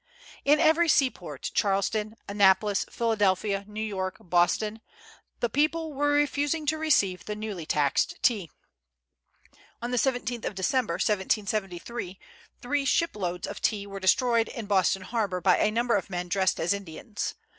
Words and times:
In 0.43 0.59
every 0.59 0.89
seaport 0.89 1.51
Charleston, 1.53 2.15
Annapolis, 2.27 2.87
Philadelphia, 2.89 3.65
New 3.67 3.83
York, 3.85 4.17
Boston 4.19 4.81
the 5.41 5.47
people 5.47 5.93
were 5.93 6.11
refusing 6.13 6.65
to 6.65 6.79
receive 6.79 7.25
the 7.25 7.35
newly 7.35 7.67
taxed 7.67 8.15
tea. 8.23 8.49
On 9.79 9.91
the 9.91 9.97
17th 9.97 10.43
of 10.45 10.55
December, 10.55 10.95
1773, 10.95 12.17
three 12.59 12.83
shiploads 12.83 13.45
of 13.45 13.61
tea 13.61 13.85
were 13.85 13.99
destroyed 13.99 14.47
in 14.47 14.65
Boston 14.65 15.03
harbor 15.03 15.39
by 15.39 15.57
a 15.59 15.69
number 15.69 15.95
of 15.95 16.09
men 16.09 16.29
dressed 16.29 16.59
as 16.59 16.73
Indians. 16.73 17.35